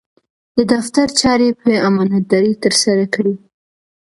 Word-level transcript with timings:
د 0.57 0.59
دفتر 0.73 1.07
چارې 1.21 1.47
په 1.61 1.71
امانتدارۍ 1.89 2.53
ترسره 2.63 3.05
کړئ. 3.13 3.35